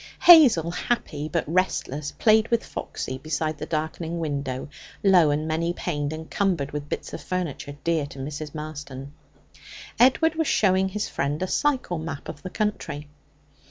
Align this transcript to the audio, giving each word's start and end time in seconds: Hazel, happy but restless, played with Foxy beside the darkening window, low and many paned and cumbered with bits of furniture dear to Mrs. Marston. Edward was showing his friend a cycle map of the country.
Hazel, 0.23 0.71
happy 0.71 1.29
but 1.29 1.43
restless, 1.45 2.11
played 2.11 2.47
with 2.47 2.65
Foxy 2.65 3.19
beside 3.19 3.59
the 3.59 3.67
darkening 3.67 4.17
window, 4.19 4.67
low 5.03 5.29
and 5.29 5.47
many 5.47 5.73
paned 5.73 6.11
and 6.11 6.27
cumbered 6.27 6.71
with 6.71 6.89
bits 6.89 7.13
of 7.13 7.21
furniture 7.21 7.77
dear 7.83 8.07
to 8.07 8.17
Mrs. 8.17 8.55
Marston. 8.55 9.13
Edward 9.99 10.33
was 10.33 10.47
showing 10.47 10.89
his 10.89 11.07
friend 11.07 11.43
a 11.43 11.47
cycle 11.47 11.99
map 11.99 12.27
of 12.29 12.41
the 12.41 12.49
country. 12.49 13.09